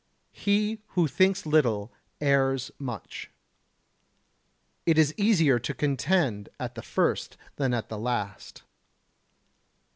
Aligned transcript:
He 0.33 0.81
who 0.97 1.05
thinks 1.07 1.45
little 1.45 1.93
errs 2.19 2.71
much. 2.79 3.29
It 4.87 4.97
is 4.97 5.13
easier 5.15 5.59
to 5.59 5.75
contend 5.75 6.49
at 6.59 6.73
the 6.73 6.81
first 6.81 7.37
than 7.57 7.71
at 7.71 7.89
the 7.89 7.99
last. 7.99 8.63